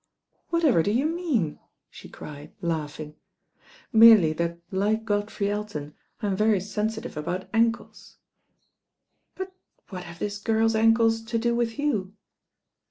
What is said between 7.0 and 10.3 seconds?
tive about ankles." "But what have